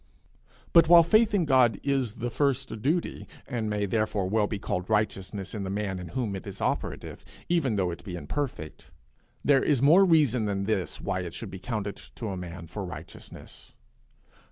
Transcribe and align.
But 0.73 0.89
while 0.89 1.03
faith 1.03 1.31
in 1.31 1.45
God 1.45 1.79
is 1.83 2.13
the 2.13 2.31
first 2.31 2.81
duty, 2.81 3.27
and 3.47 3.69
may 3.69 3.85
therefore 3.85 4.27
well 4.27 4.47
be 4.47 4.57
called 4.57 4.89
righteousness 4.89 5.53
in 5.53 5.61
the 5.61 5.69
man 5.69 5.99
in 5.99 6.07
whom 6.07 6.35
it 6.35 6.47
is 6.47 6.59
operative, 6.59 7.23
even 7.49 7.75
though 7.75 7.91
it 7.91 8.03
be 8.03 8.15
imperfect, 8.15 8.89
there 9.45 9.61
is 9.61 9.79
more 9.79 10.03
reason 10.03 10.45
than 10.45 10.63
this 10.63 10.99
why 10.99 11.19
it 11.19 11.35
should 11.35 11.51
be 11.51 11.59
counted 11.59 11.97
to 12.15 12.29
a 12.29 12.35
man 12.35 12.65
for 12.65 12.83
righteousness. 12.83 13.75